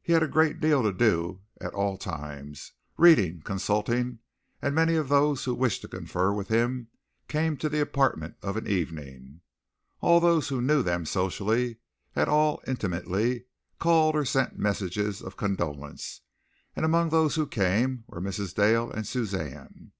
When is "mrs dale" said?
18.22-18.90